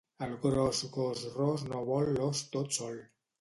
[0.27, 2.99] El gros gos ros no vol l'os tot sol.